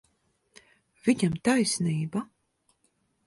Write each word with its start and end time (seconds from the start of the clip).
Viņam 1.09 1.37
taisnība. 1.49 2.25